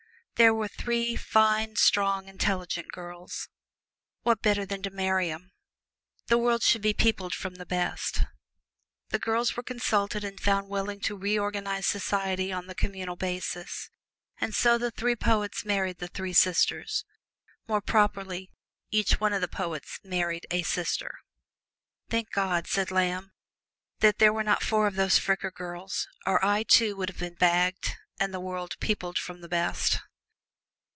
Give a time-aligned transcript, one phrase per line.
[0.37, 3.47] There were three fine, strong, intelligent girls
[4.23, 5.51] what better than to marry 'em?
[6.29, 8.21] The world should be peopled from the best.
[9.09, 13.91] The girls were consulted and found willing to reorganize society on the communal basis,
[14.39, 17.05] and so the three poets married the three sisters
[17.67, 18.49] more properly,
[18.89, 21.19] each of the three poets married a sister.
[22.09, 23.31] "Thank God," said Lamb,
[23.99, 27.35] "that there were not four of those Fricker girls, or I, too, would have been
[27.35, 29.99] bagged, and the world peopled from the best!"